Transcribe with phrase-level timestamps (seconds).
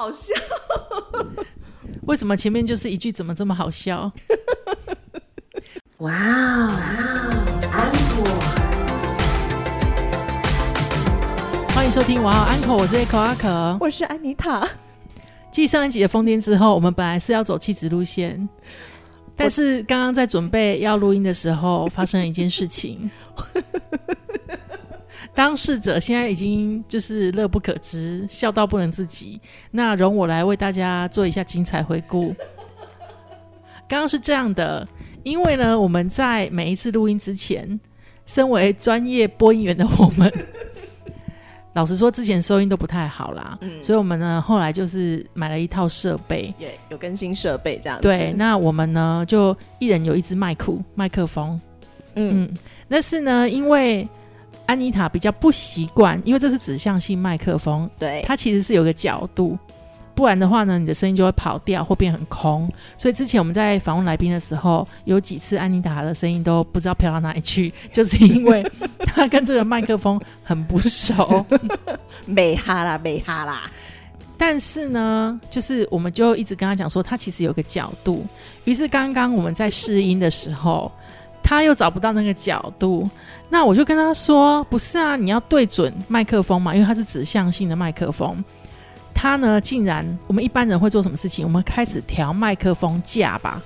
[0.00, 0.32] 好笑。
[2.04, 4.10] 为什么前面就是一句怎么这么好笑？
[5.98, 6.72] 哇哦，
[7.70, 8.24] 安可，
[11.74, 13.76] 欢迎收听哇哦安可，我是 Echo 阿可。
[13.78, 14.66] 我是安妮塔。
[15.52, 18.48] 继上一集的疯癫之后，我们本来是要走气质路线，
[19.36, 23.10] 但是刚刚在准备要录音的时候，发生了一件事情。
[25.40, 29.40] 当事者现在已经就是乐不可支，笑到不能自己。
[29.70, 32.34] 那容我来为大家做一下精彩回顾。
[33.88, 34.86] 刚刚是这样的，
[35.22, 37.80] 因为呢，我们在每一次录音之前，
[38.26, 40.30] 身为专业播音员的我们，
[41.72, 43.56] 老实说，之前收音都不太好啦。
[43.62, 46.52] 嗯所以我们呢后来就是买了一套设备。
[46.58, 48.02] 也有更新设备这样子。
[48.02, 51.58] 对，，那我们呢就一人有一支麦克麦克风。
[52.16, 52.58] 嗯，嗯，
[52.90, 54.06] 但是呢，因为
[54.70, 59.58] 安妮塔比较不习惯，因为这是指向性麦克风，对，它其实是有个角度，
[60.14, 62.70] 不然的话呢，你的声音就会跑掉或变很空。
[62.96, 68.64] 所以之前我们在访问来宾的时候，有几次安妮塔的声音都不知道飘到哪里去， 就是因为
[69.00, 71.44] 她跟这个麦克风很不熟。
[72.24, 73.68] 美哈啦，美哈啦。
[74.38, 78.24] 但是呢，就是我们就一直跟他讲说，他其实有个角度。
[78.66, 80.92] 于是刚刚我们在试音的时候，
[81.42, 83.10] 他又找不到那个角度。
[83.50, 88.42] 那我就跟他说，不是啊，你要对准麦克风嘛，因为它是指向性的麦克风。
[89.12, 91.44] 他呢，竟然我们一般人会做什么事情？
[91.44, 93.60] 我们开始调麦克风架吧，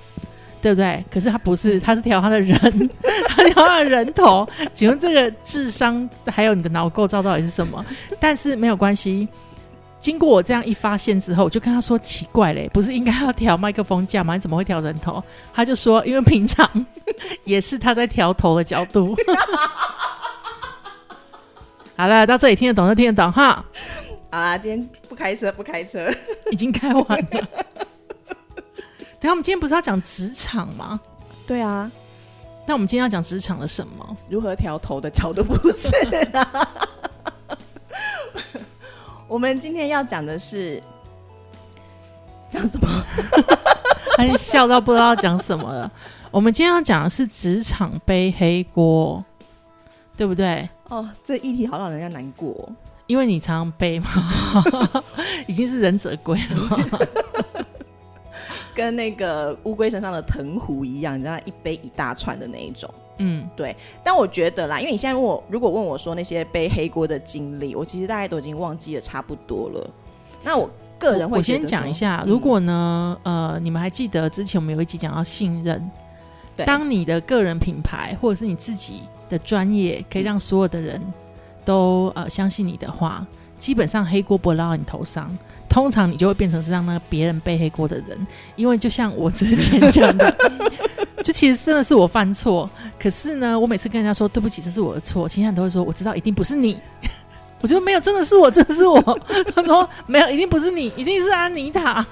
[0.61, 1.05] 对不对？
[1.09, 2.89] 可是他不是， 他是调他的人，
[3.29, 4.45] 他调他的人头。
[4.73, 7.85] 请问这个智商还有你的脑构造到底是什么？
[8.19, 9.27] 但是没有关系，
[10.05, 14.35] 经过我这样一发现之后，我就跟他说：“奇怪嘞，不是应该要调麦克风架吗？
[14.35, 16.69] 你怎么会调人头？”他就说：“因为平常
[17.43, 19.15] 也是他在调头的角度。
[21.97, 23.65] ”好了，到这里听得懂就听得懂哈，
[24.29, 26.07] 好啦，今天不开车，不开车。
[26.51, 27.27] 已经开完了。
[27.27, 27.41] 等
[29.21, 30.99] 一下我们今天不是要讲职场吗？
[31.47, 31.91] 对啊，
[32.67, 34.15] 那我们今天要讲职场的什么？
[34.29, 35.89] 如何调头的角度不是、
[36.37, 36.89] 啊。
[39.35, 40.81] 我们今天要讲的是
[42.49, 42.87] 讲什么？
[44.15, 45.91] 他已经笑到不知道要讲什么了。
[46.31, 49.21] 我们今天要讲的是职场背黑锅，
[50.15, 50.69] 对不对？
[50.87, 52.71] 哦，这议题好让人家难过哦、
[53.07, 54.07] 因为你常常背嘛，
[55.47, 56.79] 已经是忍者龟了。
[58.73, 62.89] 跟那个乌龟身上的藤壶一样，你知道一背一大串的那一种。
[63.17, 69.89] 嗯，对但我觉得啦，因为你现在问我，如果问我说那些背黑锅的经历，我其实大概都已经忘记的差不多了。
[70.43, 75.89] 那我个人会我先讲一下，如果呢，呃，你们还记得之前我们有一集讲到信任，
[76.55, 81.01] 对当你的个人品牌或者是你自己的专业可以让所有的人
[81.63, 83.25] 都呃相信你的话，
[83.57, 85.35] 基本上黑锅不会落到你头上。
[85.67, 90.33] 通常你就会变成是让那个别人背黑锅的人，因为就像我之前讲的，
[91.21, 96.77] 就其实真的是我犯错，可是呢，我每次跟人家说对不起，这是我的错，其他人都会说我知道一定不是你，
[97.61, 99.01] 我就没有，真的是我，真的是我。
[99.53, 102.05] 他说没有，一定不是你，一定是安妮塔，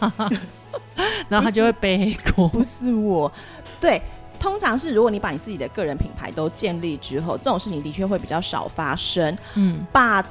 [1.29, 2.47] 然后他就会背黑锅。
[2.47, 3.31] 不是我，
[3.79, 4.01] 对。
[4.39, 9.38] 通常是，如果你把你自己的个人品牌都建立之后，这种事情的确会比较少发生。
[9.55, 10.25] 嗯 But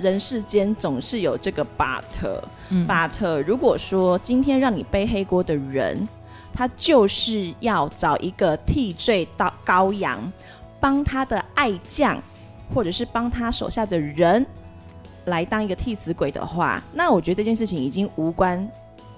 [0.00, 2.04] 人世间总是有这个 but。
[2.68, 6.08] 嗯 But 如果说今天让你背黑锅的人，
[6.54, 10.32] 他就是要找一个替罪到羔羊，
[10.78, 12.22] 帮他的爱将，
[12.72, 14.46] 或者是帮他手下的人
[15.26, 18.66] 来当一个替死鬼的话，那我觉得这件事情已经无关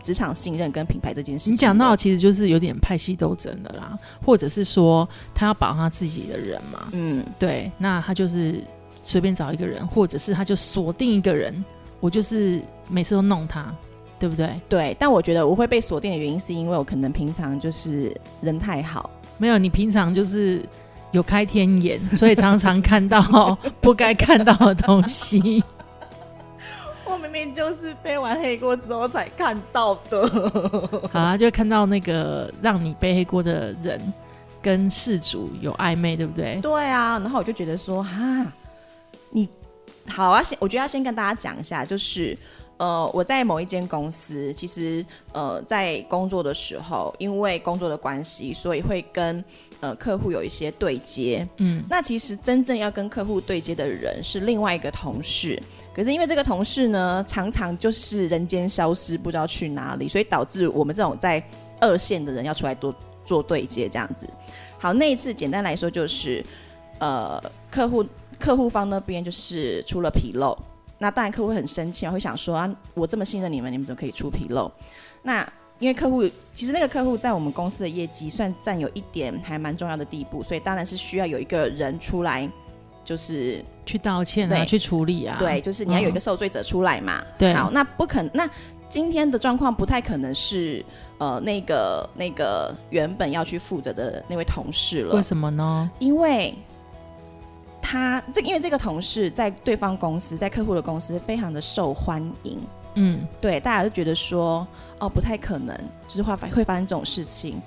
[0.02, 1.52] 职场信任跟品牌这件事情。
[1.52, 8.62] 你讲到其实就是有点派系斗争的啦，或者是说他要保他自己的人嘛，嗯，对，那他就是
[8.96, 11.64] 随便找一个人，或者是他就锁定一个人，
[11.98, 13.74] 我就是每次都弄他，
[14.18, 14.60] 对不对？
[14.68, 14.96] 对。
[14.98, 19.10] 但我觉得我会被锁定的原因，是因为我可能平常就是人太好。
[19.38, 20.62] 没有，你平常就是
[21.12, 23.20] 有开天眼， 所以常常看到
[23.80, 25.62] 不该看到的东西。
[27.04, 30.28] 我明明就是背完黑锅之后才看到的。
[31.12, 34.00] 好啊，就看到那个让你背黑锅的人
[34.60, 36.58] 跟事主有暧昧，对不对？
[36.60, 38.52] 对啊，然后我就觉得说，哈，
[39.30, 39.48] 你
[40.08, 42.36] 好啊，先我觉得要先跟大家讲一下，就是
[42.78, 49.42] 呃，我在某一间公司，其实呃，在工作的时候，因为工作的关系，所以会跟
[49.80, 51.46] 呃客户有一些对接。
[51.56, 55.62] 嗯，那其实真正要跟客户对接的人是另外一个同事，
[55.94, 61.42] 可是因为这个同事呢，常常就是人间消失，不知道去哪里，所以导致我们这种在
[61.80, 62.94] 二线的人要出来多
[63.24, 64.28] 做对接这样子。
[64.78, 66.44] 好，那一次简单来说就是，
[66.98, 68.04] 呃，客户
[68.38, 70.56] 客户方那边就是出了纰漏，
[70.98, 74.70] 那当然客户会很生气，会想说啊，我这么信任你们，你们怎么可以出纰漏？
[75.22, 75.46] 那
[75.78, 76.22] 因为客户
[76.54, 82.48] 其实那个客户在我们公司的业绩算占有一点还蛮重要的地步，所以当然是需要有一个人出来，
[83.04, 85.36] 就是去道歉啊，对去处理啊。
[85.38, 87.22] 对，就是你要有一个嗯受罪者出来嘛。
[87.36, 88.48] 对好，那不可那
[88.88, 90.82] 今天的状况不太可能是
[91.18, 95.90] 呃那个那个原本要去负责的那位同事了为，什么呢？
[95.98, 96.54] 因为
[97.80, 102.60] 他这因为这个同事在对方公司在客户的公司非常的受欢迎，
[102.94, 104.66] 嗯，对，大家就觉得说
[104.98, 105.76] 哦不太可能，
[106.08, 107.60] 就是会发会发生这种事情。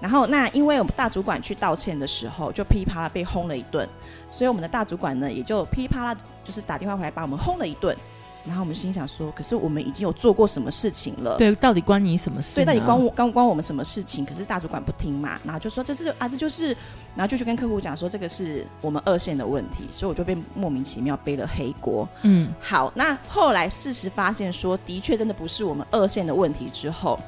[0.00, 3.88] 然后那因为我们大主管去道歉的时候，就噼里啪啦被轰了一顿，
[4.28, 7.96] 所以我们的大主管呢也就噼里啪啦就是打电话回来把我们轰了一顿。
[8.44, 11.36] 然后我们心想说，可是我们已经有做过什么事情了？
[11.36, 14.24] 对，到底关你什么事对，到底关我关关我们什么事情？
[14.24, 16.68] 可是大主管不听嘛，然后就说这是啊，这就是，
[17.14, 22.08] 然后就去跟客户讲说这个是我们二线的问题，所以我就被莫名其妙背了黑锅。
[22.22, 27.18] 嗯，好，那后来事实发现说，的确真的不是我们二线的问题之后，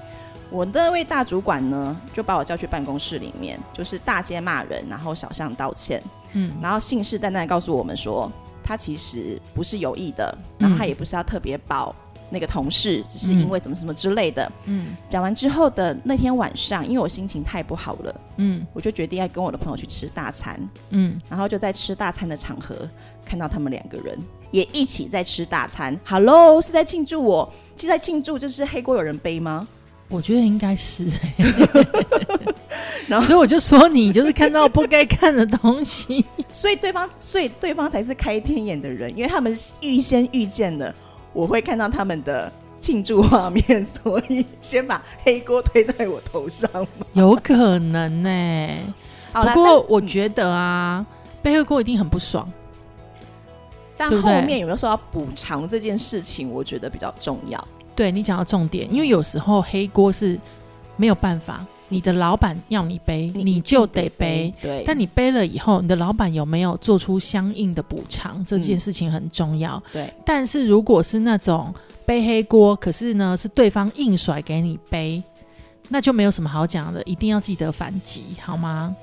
[0.50, 6.02] 我那位大主管呢就把我叫去办公室里面，就是大街骂人，然后小巷道歉，
[6.32, 8.30] 嗯然后信誓旦旦地告诉我们说，
[8.64, 11.94] 他其实不是有意的，然后他也不是要特别保
[12.30, 14.50] 那个同事，只是因为怎么什么之类的。
[14.64, 14.96] 嗯。
[15.08, 18.66] 讲完之后的那天晚上，因为我心情太不好了，嗯。
[18.72, 20.58] 我就决定要跟我的朋友去吃大餐，
[20.88, 22.88] 嗯，然后就在吃大餐的场合
[23.24, 24.18] 看到他们两个人
[24.50, 25.96] 也一起在吃大餐。
[26.04, 29.68] Hello，是在庆祝我，是在庆祝就是黑锅有人背吗？
[30.08, 32.54] 我觉得应该是、 欸，
[33.08, 36.24] 然后所以我就说你就是看到不该看的东西。
[36.50, 40.94] 所以对方，所以对方才是开天眼的人，因为他们预先预见了
[41.32, 46.68] 我会看到他们的庆祝画面，所以先把黑锅推在我头上。
[47.14, 48.68] 有可能呢、
[49.32, 51.04] 不过我觉得啊，
[51.42, 52.50] 背黑锅一定很不爽。
[53.96, 57.68] 但后面有没有受到补偿这件事情，我觉得比较重要。
[57.94, 60.38] 对你讲到重点，因为有时候黑锅是
[60.96, 64.82] 没有办法，你的老板要你背，你就得背。，对。
[64.86, 68.44] 但你背了以后，你的老板有没有做出相应的补偿？
[68.44, 69.80] 这件事情很重要。
[69.92, 71.72] 对，但是如果是那种
[72.06, 75.22] 背黑锅，可是呢是对方硬甩给你背，
[75.88, 78.96] 那就没有什么好讲的，一定要记得反击，好吗？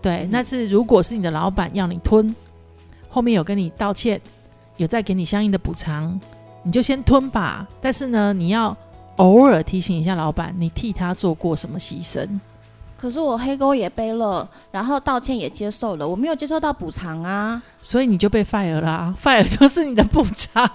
[0.00, 2.34] 对，嗯那是如果是你的老板要你吞，
[3.08, 4.20] 后面有跟你道歉，
[4.76, 6.18] 有再给你相应的补偿，
[6.62, 7.66] 你就先吞吧。
[7.80, 8.76] 但是呢，你要
[9.18, 12.26] 偶尔提醒一下老板，你替他做过什么牺牲。
[12.96, 17.62] 可是我黑沟也背了，然后道歉也接受了，我没有接受到补偿啊。
[17.80, 20.68] 所以你就被 fire 啦、 fire 就是你的补偿。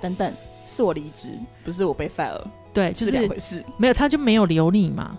[0.00, 0.32] 等等，
[0.66, 2.40] 是我离职，不是我被 fire，
[2.72, 3.64] 对，就是是两回事。
[3.76, 5.16] 没有他就没有留你嘛。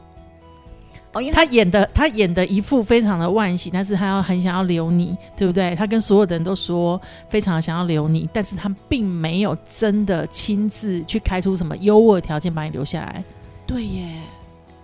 [1.14, 5.76] 哦，因为他演的他演的一副非常的万喜，但是他要很想要留你，对不对？
[5.76, 7.00] 他跟所有的人都说
[7.30, 13.24] 非常想要留你，但是他并没有真的亲自去开出什么优渥条件把你留下来。
[13.66, 14.22] 对耶，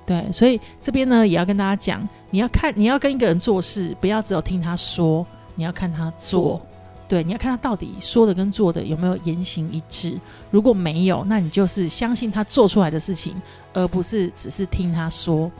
[0.06, 6.42] 对，所以这边呢也要跟大家讲，你要看你要跟一个人做事，不要只有听他说，你要看他做。
[6.42, 6.62] 做
[7.06, 10.18] 对，你要看他到底说的跟做的有没有言行一致。
[10.50, 13.36] 如果没有，那你就是相信他做出来的事情，
[13.74, 15.52] 而不是只是听他说。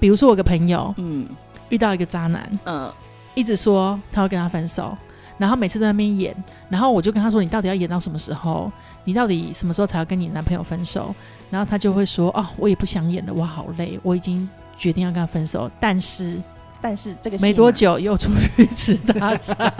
[0.00, 1.28] 比如说，我有个朋友嗯
[1.68, 2.92] 遇到一个渣男，嗯，
[3.34, 4.96] 一直说他会跟他分手，
[5.38, 6.34] 然后每次在那边演，
[6.68, 8.72] 然后我就跟他说：“你到底要演到什么时候？
[9.04, 11.14] 你到底什么时候才要跟你男朋友分手？”
[11.50, 14.48] 然后他就会说：“哦，我也不想演了，我好累，我已经
[14.78, 16.36] 决定要跟他分手。”但是
[16.80, 19.72] 但是这个没多，久又出去吃大餐，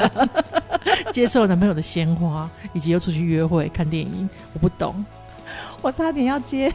[1.12, 4.28] 接受男朋友的鲜花，以及又出去约会看电影。
[4.52, 5.04] 我不懂，
[5.80, 6.72] 我差点要接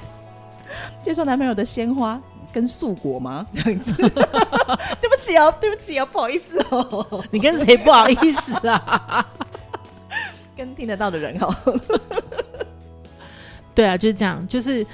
[1.04, 2.20] 接受男朋友的鲜花
[2.56, 3.46] 跟素果吗？
[3.54, 9.28] 这样子， 对不起哦，对不起哦，不好意思哦，你跟谁不好意思啊？
[10.56, 11.54] 跟听得到的人哦。
[13.76, 14.88] 对啊，就是这样，就是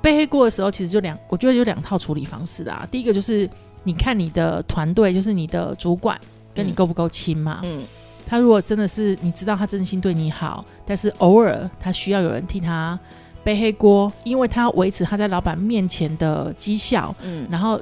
[0.00, 2.88] 背黑锅的时候，其实就两，我觉得有两套处理方式啊。
[2.90, 3.48] 第一个就是
[3.84, 6.18] 你看你的团队，就是你的主管
[6.54, 7.60] 跟你嗯够不够亲嘛。
[7.62, 7.84] 嗯
[8.24, 12.98] 他如果真的是你知道他真心对你好，但是偶尔他需要有人替他
[13.44, 17.80] 背黑锅，因为他要维持他在老板面前的绩效，嗯，然后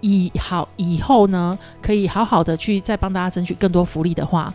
[0.00, 4.52] 以好以后呢，可以好好的去再帮大家争取更多福利的话，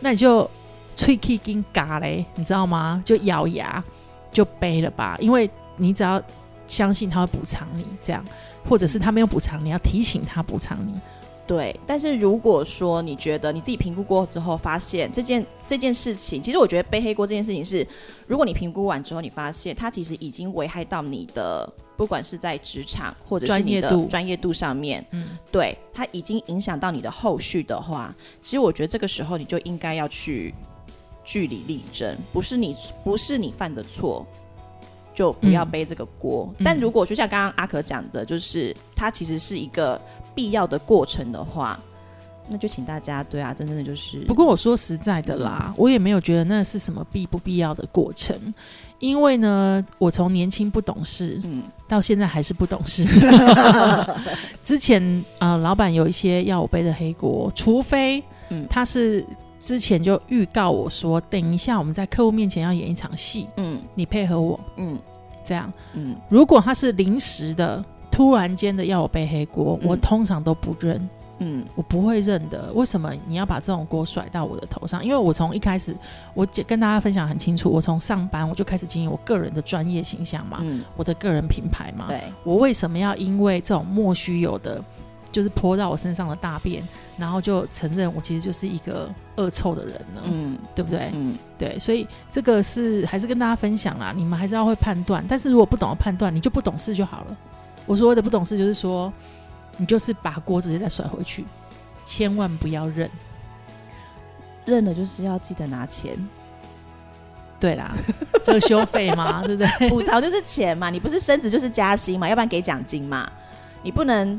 [0.00, 0.48] 那你就
[0.94, 3.00] 脆 k 跟嘎嘞，你知道吗？
[3.04, 3.82] 就咬牙
[4.30, 6.22] 就背了吧，因为你只要
[6.66, 8.24] 相信他会补偿你，这样，
[8.68, 10.92] 或者是他没有补偿，你要提醒他补偿你。
[11.48, 17.84] 对，但是如果说你觉得你自己评估过之后，发现这件这件事情，其实我觉得背黑锅这件事情是，
[18.26, 24.52] 如果你评估完之后，你发现它其实已经危害到你的，不管是在职场或者是你的专业度。
[24.52, 30.52] 上面，嗯，对它已经影响到你的后续的话，其实我觉得这个时候你就应该要去
[31.24, 34.26] 据理力争，不是你不是你犯的错，
[35.18, 35.70] 就不要嗯。
[35.70, 36.48] 背这个锅。
[36.58, 36.62] 嗯。
[36.64, 40.00] 但如果就像刚刚阿可讲的，就是它其实是一个
[40.34, 41.78] 必要的过程的话，
[42.48, 48.38] 那就请大家对啊，真正的就是不过我说实在的啦，我也没有觉得那是什么必不必要的过程，
[49.00, 51.64] 因为呢，我从年轻不懂事嗯。
[51.88, 53.02] 到现在还是不懂事。
[54.62, 58.66] 之前呃，老板有一些要我背的黑锅，除非嗯。
[58.68, 59.24] 他是
[59.68, 64.98] 之前就预告我说，等一下我们在客户面前要演一场戏，嗯你配合我嗯
[65.44, 65.70] 这样。
[65.92, 71.06] 嗯如果他是临时的、突然间的要我背黑锅，嗯我通常都不认。
[71.40, 72.72] 嗯我不会认的。
[72.72, 75.04] 为什么你要把这种锅甩到我的头上？
[75.04, 75.94] 因为我从一开始，
[76.32, 82.06] 我简跟大家分享很清楚，我从上班我就开始经营我个人的专业形象嘛，嗯，我的个人品牌嘛。
[82.08, 84.82] 对，我为什么要因为这种莫须有的，
[85.30, 86.82] 就是泼到我身上的大便，
[87.16, 90.22] 然后就承认我其实就是一个恶臭的人了？
[90.24, 91.10] 嗯对不对？
[91.12, 95.24] 嗯对，所以这个是还是跟大家分享啦，你们还是要会判断。
[95.28, 97.36] 但是如果不懂得判断，你就不懂事就好了。
[97.86, 99.12] 我所谓的不懂事，就是说，
[99.76, 101.44] 你就是把锅直接再甩回去，
[102.04, 103.10] 千万不要认。
[104.64, 106.14] 认了就是要记得拿钱，
[107.58, 107.96] 对啦，
[108.44, 109.88] 遮羞费嘛，对不对？
[109.88, 113.26] 补偿就是钱嘛，你不是升职就是加薪嘛，要不然给奖金嘛，
[113.82, 114.38] 你不能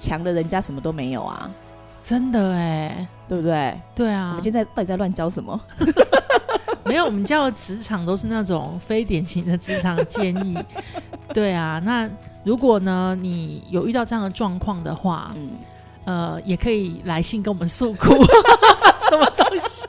[0.00, 1.50] 强的人家什么都没有啊，
[2.02, 3.52] 真的哎，对不对？
[3.52, 5.60] 我对啊们，现在到底在乱教什么？
[6.84, 10.58] 没有，我们教的职场都是那种非典型的职场建议。
[11.34, 12.08] 对啊，那
[12.42, 15.50] 如果呢，你有遇到这样的状况的话，嗯，
[16.06, 18.14] 呃，也可以来信跟我们诉苦，
[19.10, 19.86] 什么东西？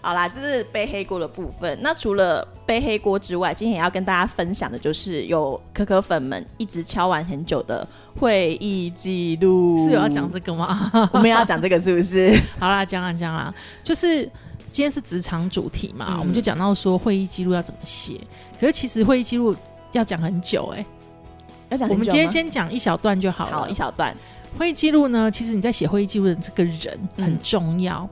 [0.00, 1.78] 好啦，这是背黑锅的部分。
[1.82, 7.88] 那除了背黑锅之外，今天也要跟大家分享的就是有可可粉们一直敲完很久的
[8.20, 10.90] 会议记录，是有要讲这个吗？
[11.14, 12.38] 我们要讲这个是不是？
[12.60, 13.50] 好啦，讲啦讲啦，
[13.82, 14.24] 就是
[14.70, 18.20] 今天是职场主题嘛，嗯我们就讲到说会议记录要怎么写。
[18.60, 19.56] 可是其实会议记录
[19.92, 20.84] 要讲很久哎、
[21.70, 23.56] 要讲我们今天先讲一小段就好了。
[23.56, 24.14] 好一小段，
[24.58, 28.06] 会议记录呢，其实你在写会议记录的这个人嗯很重要。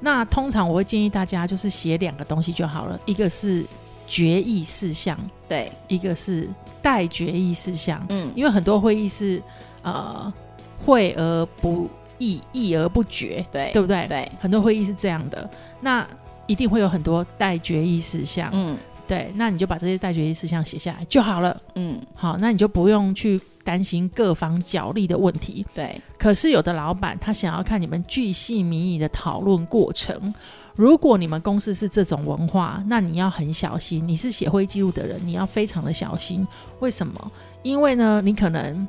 [0.00, 3.66] 那通常我会建议大家就是写两个东西就好了，一个是
[4.08, 6.48] 决议事项，对，一个是
[6.80, 8.04] 待决议事项。
[8.08, 9.40] 嗯，因为很多会议是
[9.82, 10.32] 呃
[10.84, 14.06] 会而不议，议而不决，对对不对？
[14.08, 15.48] 对，很多会议是这样的，
[15.82, 16.08] 那
[16.46, 18.48] 一定会有很多待决议事项。
[18.54, 21.58] 嗯对，那你就把这些待决议事项写下来就好了。
[21.74, 25.64] 嗯，好，那你就不用去担心各方角力的问题。
[25.74, 30.34] 对，可是有的老板他想要看你们巨细靡遗的讨论过程。
[30.78, 34.06] 如果你们公司是这种文化，那你要很小心。
[34.06, 36.46] 你是写会议记录的人，你要非常的小心。
[36.78, 37.32] 为什么？
[37.64, 38.86] 因为呢，你可能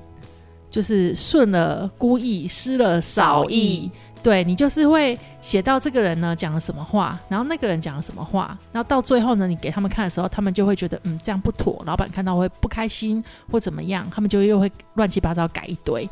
[0.70, 3.90] 就是顺了故意，失了少意。
[4.22, 16.08] 对你就是会写到这个人呢讲了什么话，然后那个人讲了什么话，然后到最后呢，你给他们看的时候，他们就会觉得嗯这样不妥，老板看到会不开心或怎么样，他们就又会乱七八糟改一堆。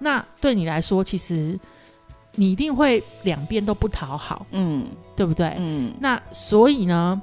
[0.00, 1.56] 那对你来说，其实
[2.34, 5.54] 你一定会两边都不讨好，嗯对不对？
[5.58, 7.20] 嗯那所以呢，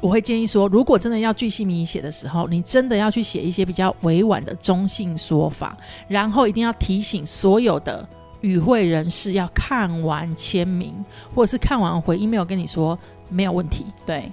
[0.00, 5.76] 我会建议说，如果真的要巨细靡遗写的时候，你真的要去写一些比较委婉的中性说法，
[6.08, 8.08] 然后一定要提醒所有的
[8.40, 10.94] 与会人士要看完签名，
[11.34, 12.98] 或者是看完回 email 跟你说
[13.28, 14.30] 没有问题，对，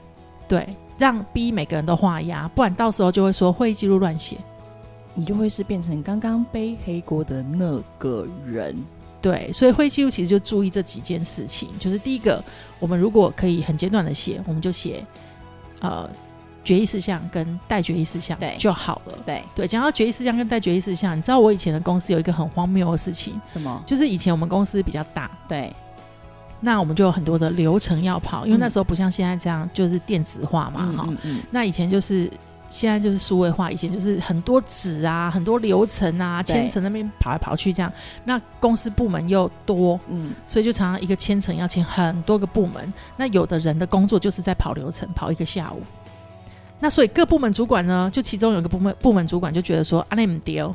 [0.48, 4.38] 对，让逼每个人都画押，不然到时候就会说会议记录乱写。
[5.15, 8.75] 你就会是变成刚刚背黑锅的那个人。
[9.24, 12.44] 对，所以会议记录其实就注意这几件事情，就是第一个，
[12.77, 15.01] 我们如果可以很简短的写，我们就写
[15.80, 16.10] 呃
[16.62, 19.13] 决议事项跟待决议事项对就好了。
[19.25, 23.82] 对，对，讲到决议事项跟待决议事项，你知道我以前的公司有一个很荒谬的事情，什么？
[23.86, 25.74] 就是以前我们公司比较大，对，
[26.60, 32.30] 那我们就有很多的流程要跑，因为嗯那时候不像现在这样就是电子化嘛，哈、嗯嗯嗯，那以前就是。
[32.74, 37.94] 现在就是数位化，以前就是很多纸啊，很多流程啊，对千层那边跑来跑去这样。
[38.25, 45.84] 那公司部门又多，嗯所以就常常一个千层要签很多个部门，那有的人的工作就是在跑流程，跑一个下午。
[46.80, 50.74] 那所以各部门主管呢，就其中有一个部门部门主管就觉得说，啊，那唔丢，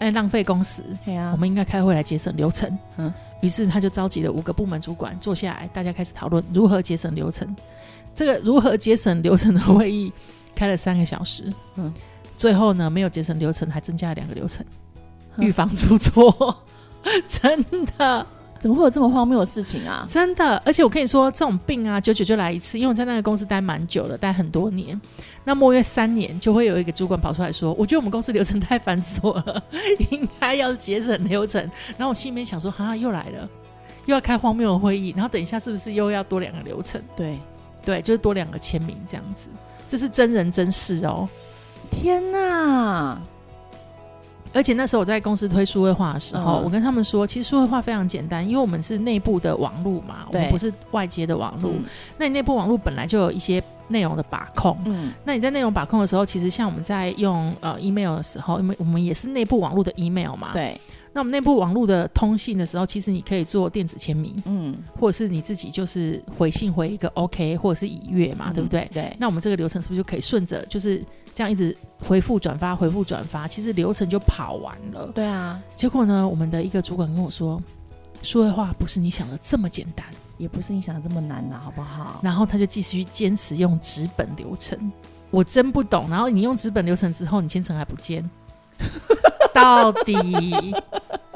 [0.00, 2.68] 哎，浪费工时，啊我，们应该开会来节省流程。
[2.96, 7.54] 嗯嗯，于是他就召集了五个部门主管坐下来，大家开始讨论如何节省流程。
[8.14, 10.12] 这个如何节省流程的会议
[10.54, 11.44] 开了三个小时，
[11.76, 11.94] 嗯嗯，
[12.36, 14.64] 最后呢没有节省流程，还增加了两个流程，
[15.36, 16.64] 嗯预防出错，
[17.28, 17.64] 真
[17.98, 18.26] 的。
[18.58, 20.06] 怎么会有这么荒谬的事情啊？
[20.08, 22.78] 真的，而且我跟你说，这种病啊，久久就来一次。
[22.78, 25.00] 因为我在那个公司待蛮久了，待很多年。
[25.42, 29.60] 那末约三年，就会有一个主管跑出来说：“我觉得我们公司流程太繁琐了，
[30.12, 31.60] 应该要节省流程。”
[31.98, 33.48] 然后我心里面想说：“哈，又来了，
[34.06, 37.02] 又要开荒谬的会议，然后等一下是不是又要多两个流程？
[37.16, 37.40] 对，
[37.84, 39.48] 对，就是多两个签名这样子，
[39.92, 41.28] 这是真人真事哦。
[41.90, 43.18] 天哪！
[44.54, 51.72] 而且那时候我在公司推数位化的时候，嗯我跟他们说，其实数位化非常简单，因为我们是内部的网络嘛，我们不是外接的网络。
[51.72, 51.84] 嗯
[52.16, 54.74] 那你内部网络本来就有一些内容的把控。
[54.86, 60.54] 嗯，那你在内容把控的时候，其实像我们在用呃 email 的时候，因为我们也是内部网络的 email 嘛，。
[60.54, 60.80] 对，
[61.12, 68.88] 那我们内部网络的通信的时候，其实你可以做电子签名，嗯，或者是你自己就是回信回一个 OK，或者是已阅嘛，对不对？
[68.92, 71.04] 对，那我们这个流程是不是就可以顺着就是
[71.34, 73.46] 这样一直回复转发回复转发？
[73.46, 75.06] 其实流程就跑完了。
[75.14, 77.62] 对啊，结果呢，我们的一个主管跟我说，
[78.22, 80.06] 说的话不是你想的这么简单。
[80.38, 82.18] 也不是你想的这么难啦，好不好？
[82.20, 84.90] 然后他就继续坚持用纸本流程，
[85.30, 86.10] 我真不懂。
[86.10, 88.28] 然后你用纸本流程之后，你千层还不见，
[89.52, 90.74] 到底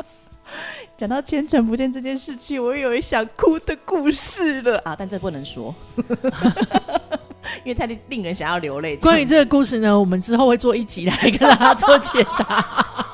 [0.96, 4.96] 讲到千尘不见这件事情，我有一想哭的故事了啊！
[4.98, 5.74] 但这不能说，
[7.64, 8.96] 因为太令人想要流泪。
[8.96, 13.05] 关于这个故事呢，我们之后会做一集来跟大家做解答。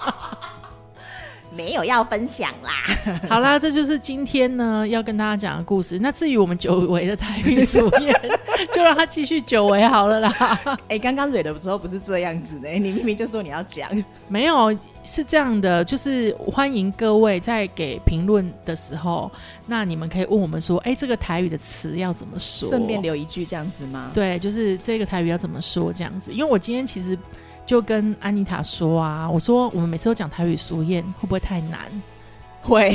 [1.54, 2.73] 没有要分享啦，
[3.28, 5.99] 好啦，这就是今天呢要跟大家讲的故事。
[5.99, 8.12] 那至于我们久违的台语俗谚，
[8.73, 10.61] 就让它继续久违好了啦。
[10.88, 13.90] 哎、刚刚蕊的时候不是这样子的、你明明就说你要讲，
[14.28, 19.30] 没有，是这样的，就是欢迎各位在给评论的时候，
[19.66, 22.68] 那你们可以问我们说，哎、这个台语的词要怎么说？
[22.71, 24.11] 顺便留一句这样子吗？
[24.14, 26.32] 对，就是这个台语要怎么说这样子。
[26.32, 27.18] 因为我今天其实
[27.64, 31.81] 就跟安妮塔说啊，我说我们每次都讲台语俗谚，会不会太难？
[32.62, 32.95] 会，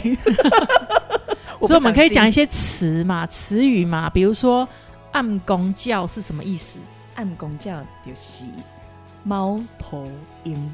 [1.62, 4.68] 所以我们可以讲一些些词嘛，词语嘛，比如说
[5.12, 6.80] 暗公教是什么意思？
[7.16, 8.46] 暗公教就是
[9.24, 10.08] 猫头
[10.44, 10.72] 鹰，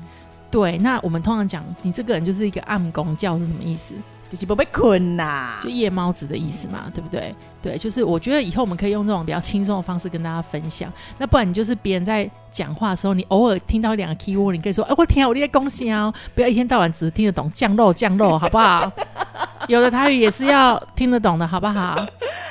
[0.51, 3.95] 对，那我们通常讲你这个人就是一个暗公教是什么意思？
[4.33, 7.35] 就是不被困呐、就夜猫子的意思嘛，对不对？
[7.61, 10.91] 对，就是我觉得以后我们可以用这种比较轻松的方式跟大家分享。
[11.19, 18.91] 那不然你就是别人在讲话的时候，你偶尔听到两个 key word，你可以说：“哎、我天啊，我在恭喜啊！”不要一天到晚只听得懂酱肉酱肉，好不好？
[19.69, 21.95] 有的台语也是要听得懂的，好不好？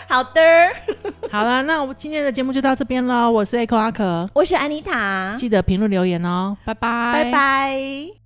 [0.08, 0.40] 好的，
[1.32, 3.28] 好了，那我们今天的节目就到这边喽。
[3.28, 8.21] 我是 Echo 阿可，我是安妮塔，记得评论留言哦，拜拜，拜拜。